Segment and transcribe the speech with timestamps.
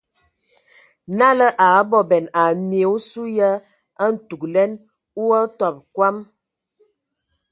[1.17, 3.49] Nala a abɔbɛn ai mye osu ye
[4.03, 4.71] a ntugəlɛn
[5.21, 6.17] o a tɔbɔ kɔm.